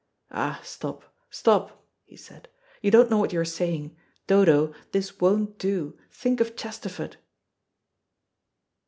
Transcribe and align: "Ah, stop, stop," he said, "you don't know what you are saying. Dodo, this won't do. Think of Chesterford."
"Ah, 0.31 0.59
stop, 0.63 1.03
stop," 1.29 1.85
he 2.05 2.17
said, 2.17 2.47
"you 2.81 2.89
don't 2.89 3.07
know 3.11 3.19
what 3.19 3.31
you 3.31 3.39
are 3.39 3.45
saying. 3.45 3.95
Dodo, 4.25 4.73
this 4.93 5.19
won't 5.19 5.59
do. 5.59 5.95
Think 6.09 6.41
of 6.41 6.55
Chesterford." 6.55 7.17